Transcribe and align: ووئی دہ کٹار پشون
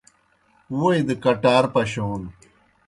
ووئی 0.77 1.01
دہ 1.07 1.15
کٹار 1.23 1.63
پشون 1.73 2.21